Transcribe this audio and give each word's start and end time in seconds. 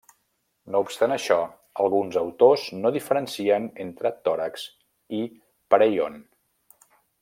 No 0.75 0.79
obstant 0.85 1.13
això, 1.15 1.37
alguns 1.83 2.17
autors 2.23 2.65
no 2.79 2.93
diferencien 2.97 3.69
entre 3.87 4.15
tòrax 4.29 4.67
i 5.21 5.23
perèion. 5.75 6.23